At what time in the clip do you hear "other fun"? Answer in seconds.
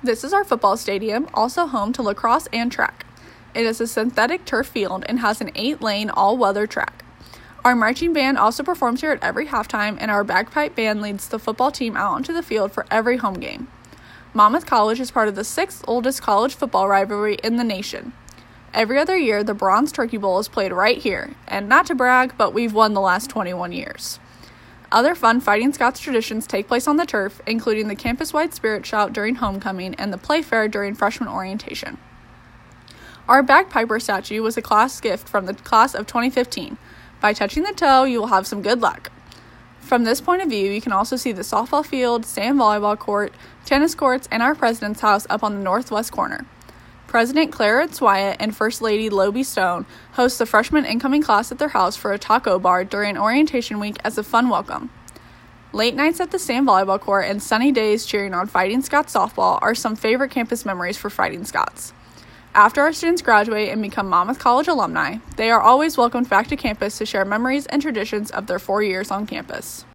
24.90-25.40